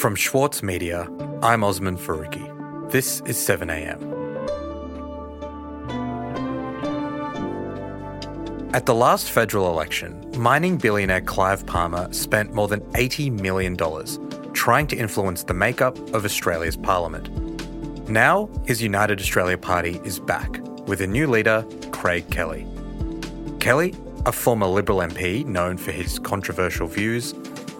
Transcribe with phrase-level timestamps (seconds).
[0.00, 1.06] From Schwartz Media,
[1.42, 2.90] I'm Osman Faruqi.
[2.90, 4.00] This is 7am.
[8.72, 13.76] At the last federal election, mining billionaire Clive Palmer spent more than $80 million
[14.54, 17.28] trying to influence the makeup of Australia's parliament.
[18.08, 21.62] Now, his United Australia Party is back with a new leader,
[21.92, 22.66] Craig Kelly.
[23.60, 23.94] Kelly,
[24.24, 27.34] a former Liberal MP known for his controversial views,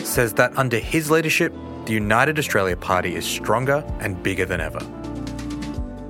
[0.05, 1.55] says that under his leadership,
[1.87, 4.81] the United Australia Party is stronger and bigger than ever.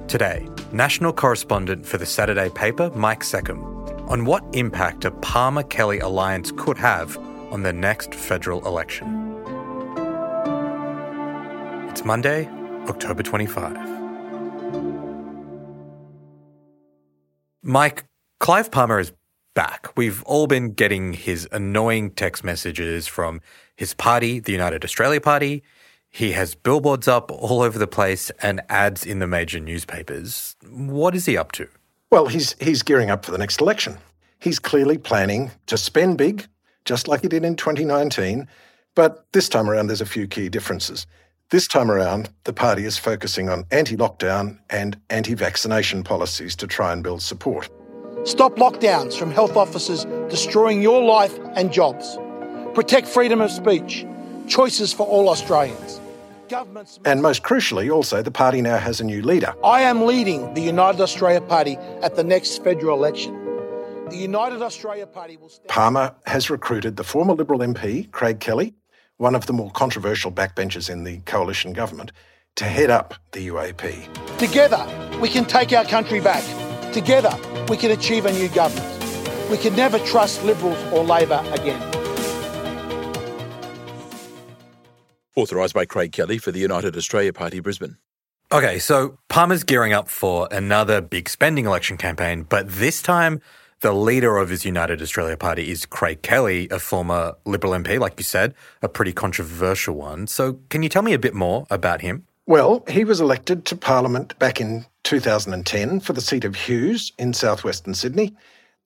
[0.09, 3.65] Today, national correspondent for the Saturday paper, Mike Seccombe,
[4.11, 7.17] on what impact a Palmer Kelly alliance could have
[7.53, 9.07] on the next federal election.
[11.89, 12.49] It's Monday,
[12.89, 13.77] October 25.
[17.63, 18.05] Mike,
[18.39, 19.13] Clive Palmer is
[19.55, 19.93] back.
[19.97, 23.41] We've all been getting his annoying text messages from
[23.81, 25.63] his party, the United Australia Party.
[26.11, 30.55] He has billboards up all over the place and ads in the major newspapers.
[30.69, 31.67] What is he up to?
[32.11, 33.97] Well, he's, he's gearing up for the next election.
[34.39, 36.47] He's clearly planning to spend big,
[36.85, 38.47] just like he did in 2019.
[38.95, 41.07] But this time around, there's a few key differences.
[41.49, 46.67] This time around, the party is focusing on anti lockdown and anti vaccination policies to
[46.67, 47.71] try and build support.
[48.25, 52.19] Stop lockdowns from health officers destroying your life and jobs.
[52.75, 54.07] Protect freedom of speech.
[54.47, 56.01] Choices for all Australians.
[56.49, 59.55] Governments and most crucially, also, the party now has a new leader.
[59.65, 63.35] I am leading the United Australia Party at the next federal election.
[64.09, 65.69] The United Australia Party will stand.
[65.69, 68.75] Palmer has recruited the former Liberal MP, Craig Kelly,
[69.17, 72.13] one of the more controversial backbenchers in the coalition government,
[72.57, 74.39] to head up the UAP.
[74.39, 74.87] Together,
[75.21, 76.45] we can take our country back.
[76.93, 77.37] Together,
[77.69, 78.87] we can achieve a new government.
[79.51, 82.00] We can never trust Liberals or Labor again.
[85.37, 87.97] Authorised by Craig Kelly for the United Australia Party, Brisbane.
[88.53, 93.41] Okay, so Palmer's gearing up for another big spending election campaign, but this time
[93.81, 98.15] the leader of his United Australia Party is Craig Kelly, a former Liberal MP, like
[98.19, 100.27] you said, a pretty controversial one.
[100.27, 102.27] So, can you tell me a bit more about him?
[102.47, 107.33] Well, he was elected to Parliament back in 2010 for the seat of Hughes in
[107.33, 108.35] southwestern Sydney.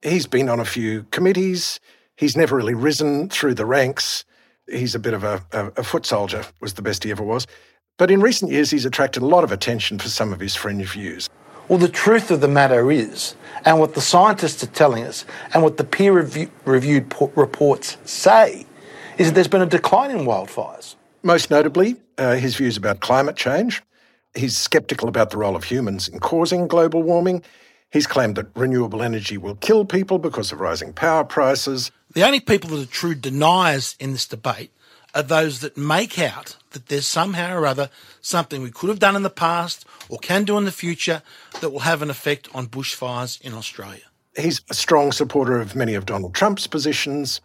[0.02, 1.80] He's been on a few committees.
[2.16, 4.24] He's never really risen through the ranks.
[4.70, 7.46] He's a bit of a, a, a foot soldier, was the best he ever was.
[7.98, 10.90] But in recent years, he's attracted a lot of attention for some of his fringe
[10.90, 11.28] views.
[11.68, 15.62] Well, the truth of the matter is, and what the scientists are telling us, and
[15.62, 18.66] what the peer review, reviewed reports say,
[19.16, 20.96] is that there's been a decline in wildfires.
[21.22, 23.82] Most notably, uh, his views about climate change.
[24.34, 27.42] He's sceptical about the role of humans in causing global warming.
[27.90, 31.92] He's claimed that renewable energy will kill people because of rising power prices.
[32.14, 34.70] The only people that are true deniers in this debate
[35.16, 39.16] are those that make out that there's somehow or other something we could have done
[39.16, 41.22] in the past or can do in the future
[41.60, 44.02] that will have an effect on bushfires in Australia.
[44.36, 47.40] He's a strong supporter of many of Donald Trump's positions.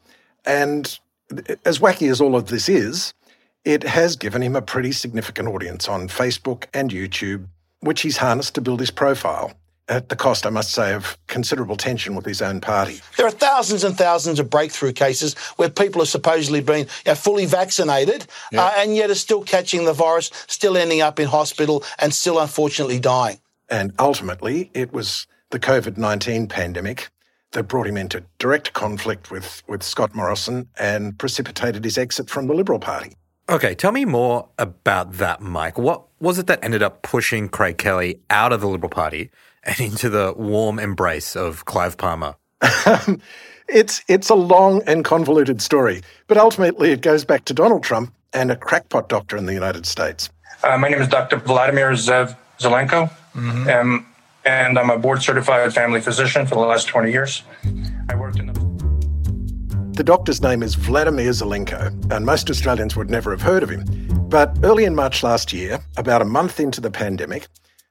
[0.45, 0.99] And
[1.65, 3.13] as wacky as all of this is,
[3.65, 7.47] it has given him a pretty significant audience on Facebook and YouTube,
[7.79, 9.53] which he's harnessed to build his profile
[9.89, 13.01] at the cost, I must say, of considerable tension with his own party.
[13.17, 17.15] There are thousands and thousands of breakthrough cases where people have supposedly been you know,
[17.15, 18.65] fully vaccinated yeah.
[18.65, 22.39] uh, and yet are still catching the virus, still ending up in hospital, and still
[22.39, 23.39] unfortunately dying.
[23.69, 27.09] And ultimately, it was the COVID 19 pandemic
[27.51, 32.45] that brought him into direct conflict with, with Scott Morrison and precipitated his exit from
[32.45, 33.13] the Liberal Party.
[33.49, 35.79] Okay, tell me more about that, Mike.
[35.79, 39.31] What was it that ended up pushing Craig Kelly out of the Liberal Party
[39.63, 42.35] and into the warm embrace of Clive Palmer?
[43.69, 48.13] it's it's a long and convoluted story, but ultimately it goes back to Donald Trump
[48.33, 50.29] and a crackpot doctor in the United States.
[50.63, 51.37] Uh, my name is Dr.
[51.37, 53.69] Vladimir Zev Zelenko, mm-hmm.
[53.69, 54.05] um,
[54.43, 57.43] and I'm a board certified family physician for the last 20 years.
[58.09, 58.69] I worked in the
[59.99, 63.83] the doctor's name is Vladimir Zelenko, and most Australians would never have heard of him.
[64.29, 67.49] But early in March last year, about a month into the pandemic,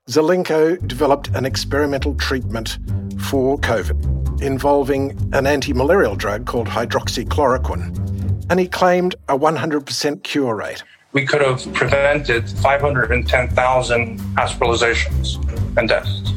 [0.09, 2.79] Zelenko developed an experimental treatment
[3.21, 10.55] for COVID involving an anti malarial drug called hydroxychloroquine, and he claimed a 100% cure
[10.55, 10.83] rate.
[11.13, 16.33] We could have prevented 510,000 hospitalizations and deaths.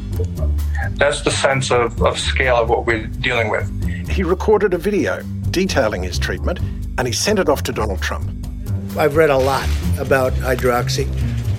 [0.98, 3.70] That's the sense of, of scale of what we're dealing with.
[4.06, 6.58] He recorded a video detailing his treatment
[6.98, 8.30] and he sent it off to Donald Trump.
[8.98, 9.66] I've read a lot
[9.98, 11.06] about hydroxy.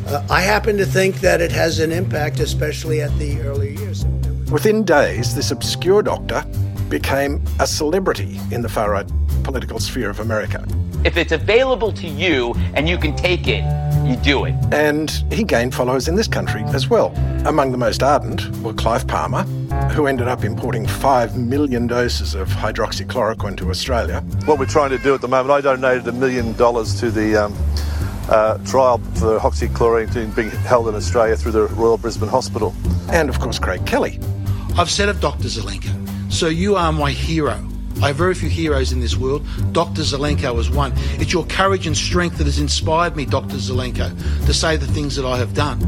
[0.07, 4.05] Uh, I happen to think that it has an impact, especially at the early years.
[4.51, 6.45] Within days, this obscure doctor
[6.89, 9.09] became a celebrity in the far right
[9.44, 10.65] political sphere of America.
[11.03, 13.63] If it's available to you and you can take it,
[14.05, 14.53] you do it.
[14.73, 17.13] And he gained followers in this country as well.
[17.45, 19.44] Among the most ardent were Clive Palmer,
[19.91, 24.21] who ended up importing 5 million doses of hydroxychloroquine to Australia.
[24.45, 27.35] What we're trying to do at the moment, I donated a million dollars to the
[27.35, 27.53] um,
[28.30, 32.74] uh, trial for hydroxychloroquine being held in Australia through the Royal Brisbane Hospital.
[33.10, 34.20] And of course, Craig Kelly.
[34.78, 35.48] I've said of Dr.
[35.48, 37.64] Zelenko, so you are my hero.
[38.02, 39.46] I have very few heroes in this world.
[39.72, 40.02] Dr.
[40.02, 40.92] Zelenko is one.
[41.20, 43.56] It's your courage and strength that has inspired me, Dr.
[43.56, 45.80] Zelenko, to say the things that I have done.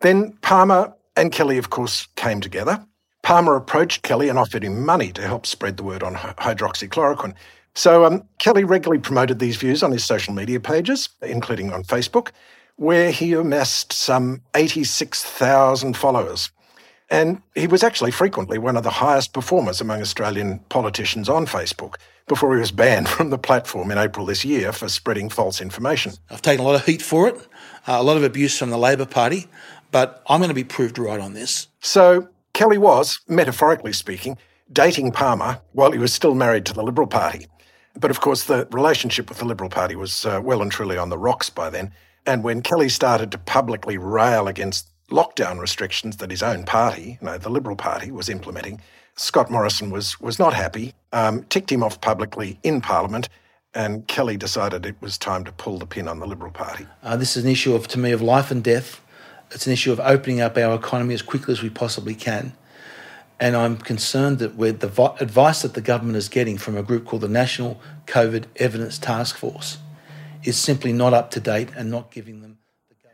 [0.00, 2.84] Then Palmer and Kelly, of course, came together.
[3.26, 7.34] Palmer approached Kelly and offered him money to help spread the word on hydroxychloroquine.
[7.74, 12.28] So um, Kelly regularly promoted these views on his social media pages, including on Facebook,
[12.76, 16.52] where he amassed some 86,000 followers.
[17.10, 21.96] And he was actually frequently one of the highest performers among Australian politicians on Facebook
[22.28, 26.12] before he was banned from the platform in April this year for spreading false information.
[26.30, 27.34] I've taken a lot of heat for it,
[27.88, 29.48] uh, a lot of abuse from the Labor Party,
[29.90, 31.66] but I'm going to be proved right on this.
[31.80, 34.38] So Kelly was, metaphorically speaking,
[34.72, 37.46] dating Palmer while he was still married to the Liberal Party.
[38.00, 41.10] But of course, the relationship with the Liberal Party was uh, well and truly on
[41.10, 41.92] the rocks by then.
[42.24, 47.26] And when Kelly started to publicly rail against lockdown restrictions that his own party, you
[47.26, 48.80] know, the Liberal Party, was implementing,
[49.16, 53.28] Scott Morrison was was not happy, um, ticked him off publicly in Parliament,
[53.74, 56.86] and Kelly decided it was time to pull the pin on the Liberal Party.
[57.02, 59.02] Uh, this is an issue of, to me, of life and death.
[59.50, 62.52] It's an issue of opening up our economy as quickly as we possibly can.
[63.38, 66.82] And I'm concerned that with the vo- advice that the government is getting from a
[66.82, 69.78] group called the National COVID Evidence Task Force
[70.42, 72.58] is simply not up to date and not giving them.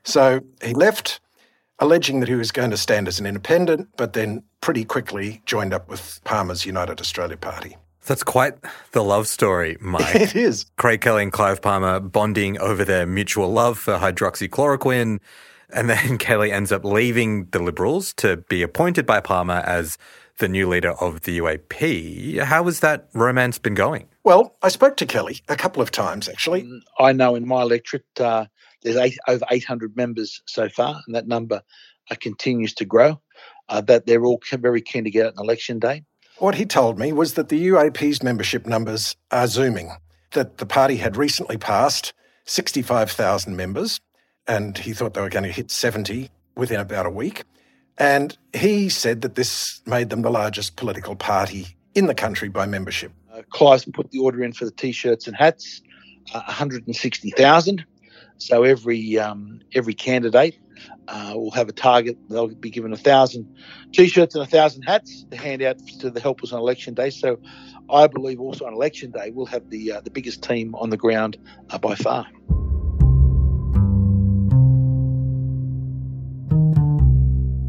[0.04, 1.20] so he left
[1.78, 5.74] alleging that he was going to stand as an independent, but then pretty quickly joined
[5.74, 7.76] up with Palmer's United Australia Party.
[8.06, 8.54] That's quite
[8.92, 10.14] the love story, Mike.
[10.14, 10.66] it is.
[10.76, 15.18] Craig Kelly and Clive Palmer bonding over their mutual love for hydroxychloroquine.
[15.72, 19.98] And then Kelly ends up leaving the Liberals to be appointed by Palmer as
[20.38, 22.42] the new leader of the UAP.
[22.42, 24.08] How has that romance been going?
[24.24, 26.68] Well, I spoke to Kelly a couple of times, actually.
[26.98, 28.46] I know in my electorate, uh,
[28.82, 31.62] there's eight, over 800 members so far, and that number
[32.10, 33.20] uh, continues to grow.
[33.68, 36.02] Uh, that they're all very keen to get out on election day.
[36.38, 39.92] What he told me was that the UAP's membership numbers are zooming,
[40.32, 42.12] that the party had recently passed
[42.44, 44.00] 65,000 members,
[44.46, 47.44] and he thought they were going to hit 70 within about a week.
[47.98, 52.66] And he said that this made them the largest political party in the country by
[52.66, 53.12] membership.
[53.32, 55.82] Uh, Clive's put the order in for the t-shirts and hats,
[56.34, 57.84] uh, 160,000.
[58.38, 60.58] So every um, every candidate
[61.06, 62.18] uh, will have a target.
[62.28, 63.46] They'll be given a thousand
[63.92, 67.10] t-shirts and a thousand hats to hand out to the helpers on election day.
[67.10, 67.38] So
[67.88, 70.96] I believe also on election day we'll have the uh, the biggest team on the
[70.96, 71.36] ground
[71.70, 72.26] uh, by far.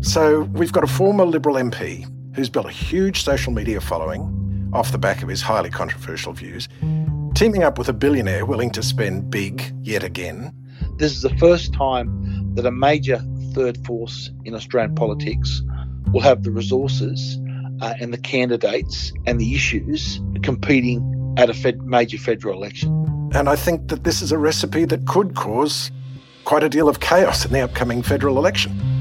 [0.03, 2.05] So we've got a former Liberal MP
[2.35, 6.67] who's built a huge social media following off the back of his highly controversial views,
[7.35, 10.53] teaming up with a billionaire willing to spend big yet again.
[10.97, 13.23] This is the first time that a major
[13.53, 15.61] third force in Australian politics
[16.11, 17.39] will have the resources
[17.79, 23.31] uh, and the candidates and the issues competing at a fed- major federal election.
[23.33, 25.91] And I think that this is a recipe that could cause
[26.43, 28.92] quite a deal of chaos in the upcoming federal election.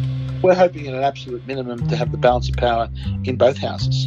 [0.42, 2.88] We're hoping at an absolute minimum to have the balance of power
[3.22, 4.06] in both houses.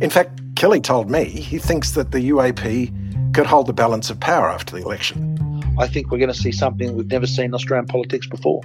[0.00, 4.18] In fact, Kelly told me he thinks that the UAP could hold the balance of
[4.18, 5.38] power after the election.
[5.78, 8.62] I think we're going to see something we've never seen in Australian politics before.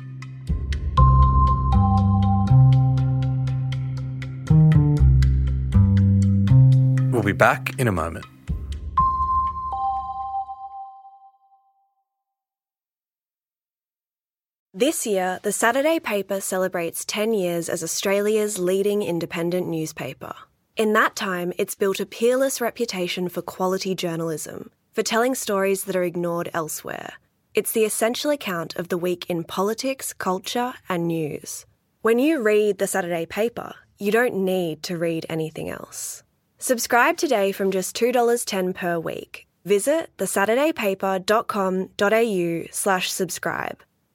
[7.12, 8.26] We'll be back in a moment.
[14.74, 20.34] This year, the Saturday paper celebrates 10 years as Australia's leading independent newspaper.
[20.78, 25.98] In that time, it's built a peerless reputation for quality journalism, for telling stories that
[25.98, 27.16] are ignored elsewhere.
[27.54, 31.66] It's the essential account of the week in politics, culture, and news.
[32.02, 36.24] When you read the Saturday paper, you don't need to read anything else.
[36.60, 39.48] Subscribe today from just $2.10 per week.
[39.66, 43.84] Visit thesaturdaypaper.com.au slash subscribe.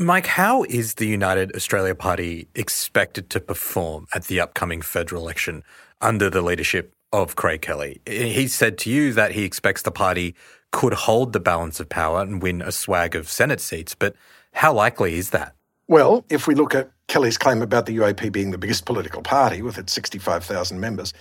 [0.00, 5.64] Mike, how is the United Australia Party expected to perform at the upcoming federal election
[6.00, 8.00] under the leadership of Craig Kelly?
[8.06, 10.36] He said to you that he expects the party
[10.70, 14.14] could hold the balance of power and win a swag of Senate seats, but
[14.52, 15.56] how likely is that?
[15.88, 19.62] Well, if we look at Kelly's claim about the UAP being the biggest political party
[19.62, 21.12] with its 65,000 members,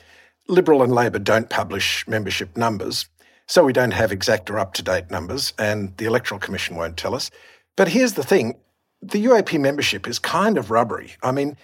[0.47, 3.09] Liberal and Labor don't publish membership numbers,
[3.47, 6.95] so we don't have exact or up to date numbers, and the Electoral Commission won't
[6.95, 7.31] tell us.
[7.75, 8.55] But here's the thing
[9.01, 11.13] the UAP membership is kind of rubbery.
[11.23, 11.57] I mean,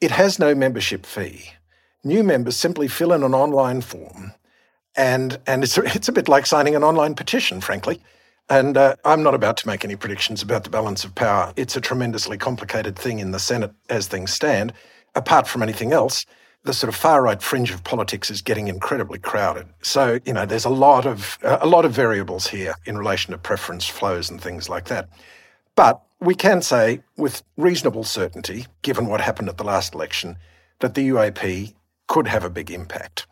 [0.00, 1.50] it has no membership fee.
[2.04, 4.32] New members simply fill in an online form,
[4.96, 8.00] and, and it's, it's a bit like signing an online petition, frankly.
[8.50, 11.52] And uh, I'm not about to make any predictions about the balance of power.
[11.56, 14.72] It's a tremendously complicated thing in the Senate as things stand.
[15.14, 16.24] Apart from anything else,
[16.64, 19.66] the sort of far right fringe of politics is getting incredibly crowded.
[19.82, 23.38] So you know, there's a lot of a lot of variables here in relation to
[23.38, 25.08] preference flows and things like that.
[25.74, 30.36] But we can say with reasonable certainty, given what happened at the last election,
[30.80, 31.74] that the UAP
[32.06, 33.26] could have a big impact.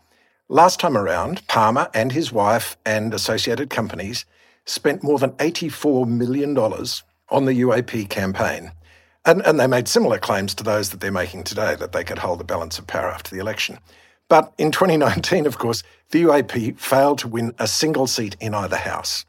[0.49, 4.25] Last time around, Palmer and his wife and associated companies
[4.65, 8.71] spent more than $84 million on the UAP campaign.
[9.25, 12.19] And, and they made similar claims to those that they're making today, that they could
[12.19, 13.79] hold the balance of power after the election.
[14.29, 18.77] But in 2019, of course, the UAP failed to win a single seat in either
[18.77, 19.25] house.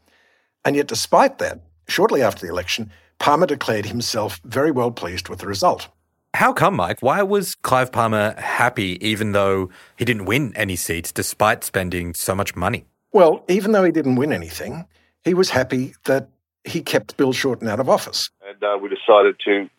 [0.63, 5.39] And yet, despite that, shortly after the election, Palmer declared himself very well pleased with
[5.39, 5.89] the result.
[6.33, 6.99] How come, Mike?
[7.01, 12.35] Why was Clive Palmer happy even though he didn't win any seats despite spending so
[12.35, 12.85] much money?
[13.11, 14.85] Well, even though he didn't win anything,
[15.23, 16.29] he was happy that
[16.63, 18.29] he kept Bill Shorten out of office.
[18.47, 19.69] And uh, we decided to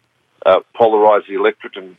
[0.46, 1.96] uh, polarise the electorate and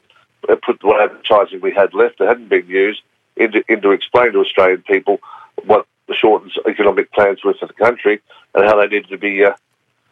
[0.49, 3.01] uh, put the advertising we had left that hadn't been used
[3.37, 5.19] into, into explain to Australian people
[5.65, 8.21] what the Shorten's economic plans were for the country
[8.55, 9.53] and how they needed to be uh,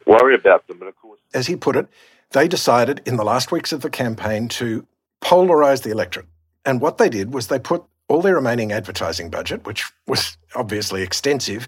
[0.07, 0.79] worried about them.
[0.79, 1.87] And of course, as he put it,
[2.31, 4.85] they decided in the last weeks of the campaign to
[5.21, 6.27] polarise the electorate.
[6.65, 11.01] And what they did was they put all their remaining advertising budget, which was obviously
[11.03, 11.67] extensive,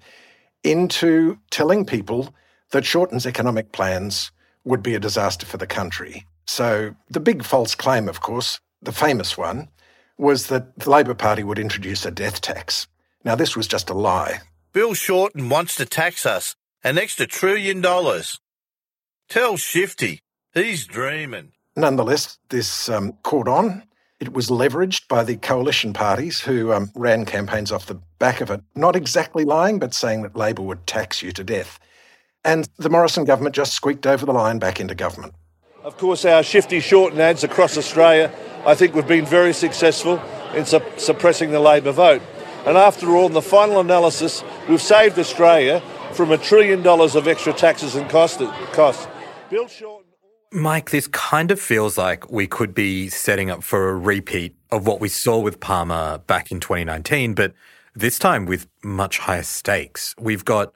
[0.64, 2.34] into telling people
[2.72, 4.32] that Shorten's economic plans
[4.64, 6.26] would be a disaster for the country.
[6.46, 9.70] So the big false claim, of course, the famous one,
[10.18, 12.88] was that the Labor Party would introduce a death tax.
[13.24, 14.42] Now, this was just a lie.
[14.74, 18.40] Bill Shorten wants to tax us an extra trillion dollars.
[19.28, 20.22] Tell Shifty
[20.54, 21.52] he's dreaming.
[21.76, 23.84] Nonetheless, this um, caught on.
[24.20, 28.52] It was leveraged by the coalition parties who um, ran campaigns off the back of
[28.52, 31.80] it, not exactly lying, but saying that Labor would tax you to death.
[32.44, 35.36] And the Morrison government just squeaked over the line back into government.
[35.84, 38.32] Of course, our shifty Shorten ads across Australia,
[38.66, 40.22] I think we've been very successful
[40.54, 42.22] in su- suppressing the Labor vote.
[42.66, 45.82] And after all, in the final analysis, we've saved Australia
[46.14, 49.08] from a trillion dollars of extra taxes and costs.
[49.50, 50.10] Bill Shorten.
[50.52, 54.88] Mike, this kind of feels like we could be setting up for a repeat of
[54.88, 57.54] what we saw with Palmer back in 2019, but
[57.94, 60.16] this time with much higher stakes.
[60.18, 60.74] We've got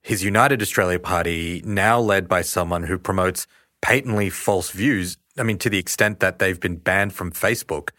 [0.00, 3.46] his United Australia Party now led by someone who promotes
[3.82, 5.18] patently false views.
[5.36, 7.90] I mean, to the extent that they've been banned from Facebook,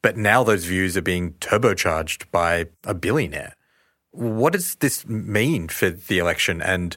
[0.00, 3.56] but now those views are being turbocharged by a billionaire.
[4.10, 6.96] What does this mean for the election and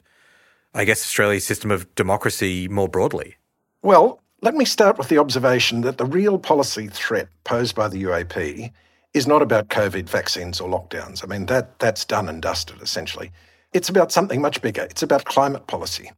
[0.74, 3.36] I guess Australia's system of democracy more broadly?
[3.82, 8.02] Well, let me start with the observation that the real policy threat posed by the
[8.04, 8.72] UAP
[9.14, 11.22] is not about COVID vaccines or lockdowns.
[11.22, 13.30] I mean, that, that's done and dusted, essentially.
[13.72, 14.82] It's about something much bigger.
[14.82, 16.10] It's about climate policy.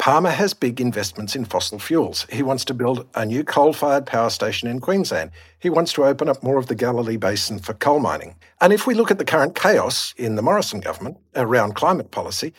[0.00, 2.26] Palmer has big investments in fossil fuels.
[2.32, 5.30] He wants to build a new coal fired power station in Queensland.
[5.58, 8.34] He wants to open up more of the Galilee Basin for coal mining.
[8.62, 12.54] And if we look at the current chaos in the Morrison government around climate policy,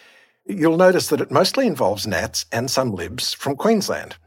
[0.46, 4.18] you'll notice that it mostly involves Nats and some Libs from Queensland.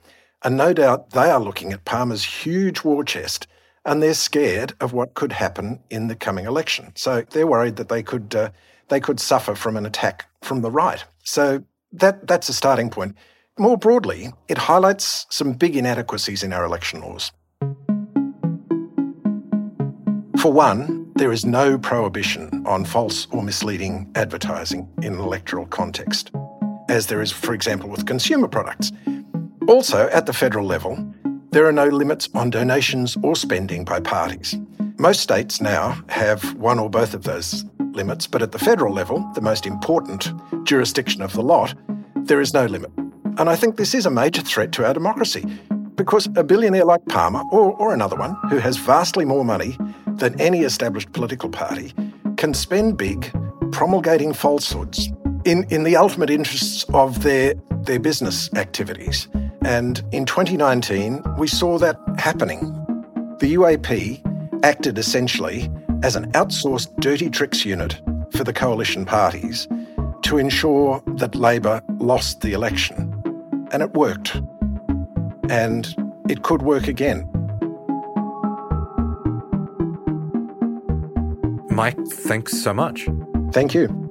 [0.42, 3.46] And no doubt they are looking at Palmer's huge war chest
[3.84, 6.90] and they're scared of what could happen in the coming election.
[6.96, 8.50] So they're worried that they could, uh,
[8.88, 11.04] they could suffer from an attack from the right.
[11.22, 11.62] So
[11.94, 13.16] that, that's a starting point.
[13.58, 17.30] More broadly, it highlights some big inadequacies in our election laws.
[20.38, 26.32] For one, there is no prohibition on false or misleading advertising in an electoral context,
[26.88, 28.90] as there is, for example, with consumer products.
[29.68, 30.98] Also, at the federal level,
[31.50, 34.56] there are no limits on donations or spending by parties.
[34.98, 39.28] Most states now have one or both of those limits, but at the federal level,
[39.34, 40.32] the most important
[40.64, 41.74] jurisdiction of the lot,
[42.14, 42.90] there is no limit.
[43.38, 45.44] And I think this is a major threat to our democracy
[45.96, 50.40] because a billionaire like Palmer, or, or another one, who has vastly more money than
[50.40, 51.92] any established political party
[52.36, 53.32] can spend big
[53.72, 55.08] promulgating falsehoods
[55.44, 59.28] in, in the ultimate interests of their, their business activities.
[59.64, 62.60] And in 2019, we saw that happening.
[63.40, 64.20] The UAP
[64.64, 65.70] acted essentially
[66.04, 67.98] as an outsourced dirty tricks unit
[68.32, 69.66] for the coalition parties
[70.20, 73.10] to ensure that Labor lost the election.
[73.72, 74.34] And it worked.
[75.48, 75.94] And
[76.28, 77.26] it could work again.
[81.70, 83.08] Mike, thanks so much.
[83.52, 84.03] Thank you.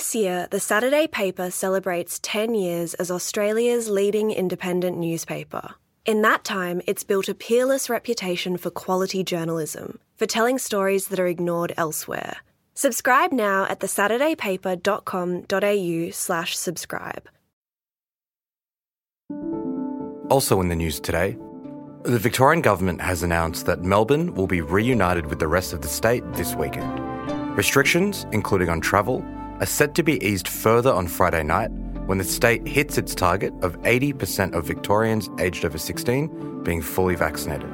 [0.00, 5.74] This year, the Saturday paper celebrates 10 years as Australia's leading independent newspaper.
[6.06, 11.20] In that time, it's built a peerless reputation for quality journalism, for telling stories that
[11.20, 12.38] are ignored elsewhere.
[12.72, 17.28] Subscribe now at thesaturdaypaper.com.au slash subscribe.
[20.30, 21.36] Also in the news today,
[22.04, 25.88] the Victorian government has announced that Melbourne will be reunited with the rest of the
[25.88, 26.98] state this weekend.
[27.54, 29.22] Restrictions, including on travel,
[29.60, 31.70] are set to be eased further on Friday night
[32.06, 37.14] when the state hits its target of 80% of Victorians aged over 16 being fully
[37.14, 37.70] vaccinated.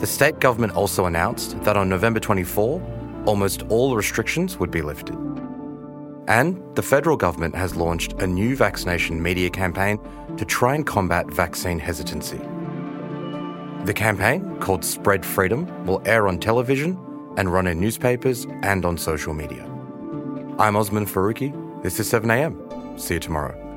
[0.00, 5.16] The state government also announced that on November 24, almost all restrictions would be lifted.
[6.28, 9.98] And the federal government has launched a new vaccination media campaign
[10.36, 12.40] to try and combat vaccine hesitancy.
[13.84, 16.98] The campaign, called Spread Freedom, will air on television
[17.36, 19.71] and run in newspapers and on social media.
[20.62, 21.82] I'm Osman Faruqi.
[21.82, 22.96] This is 7am.
[22.96, 23.71] See you tomorrow.